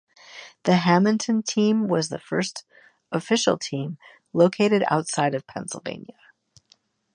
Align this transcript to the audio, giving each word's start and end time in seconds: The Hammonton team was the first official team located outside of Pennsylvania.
The 0.63 0.77
Hammonton 0.77 1.43
team 1.43 1.87
was 1.87 2.09
the 2.09 2.17
first 2.17 2.65
official 3.11 3.55
team 3.59 3.99
located 4.33 4.83
outside 4.89 5.35
of 5.35 5.45
Pennsylvania. 5.45 6.17